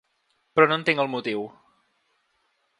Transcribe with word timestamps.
Però 0.59 0.67
no 0.71 0.77
entenc 0.79 1.03
el 1.05 1.13
motiu. 1.17 1.45